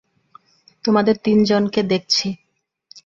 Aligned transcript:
তোমাদের 0.85 1.15
তিন 1.23 1.37
জনকে 1.43 1.81
দেখছি। 1.83 2.27